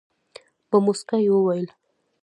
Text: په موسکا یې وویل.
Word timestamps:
په 0.69 0.77
موسکا 0.85 1.17
یې 1.25 1.31
وویل. 1.33 1.67